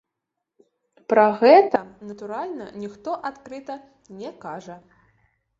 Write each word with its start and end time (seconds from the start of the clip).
Пра 1.13 1.25
гэта, 1.41 1.81
натуральна, 2.11 2.65
ніхто 2.85 3.09
адкрыта 3.33 3.75
не 4.23 4.35
кажа. 4.47 4.83